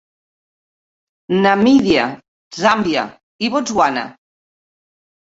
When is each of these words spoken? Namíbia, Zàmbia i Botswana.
Namíbia, 1.41 2.05
Zàmbia 2.61 3.03
i 3.45 3.51
Botswana. 3.57 4.07